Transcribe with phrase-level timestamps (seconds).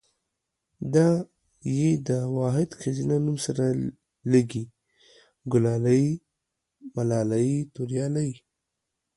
[0.93, 1.07] دا
[1.75, 3.65] ۍ دا واحد ښځينه نوم سره
[4.31, 4.65] لګي،
[5.51, 6.05] ګلالۍ
[6.95, 8.31] ملالۍ توريالۍ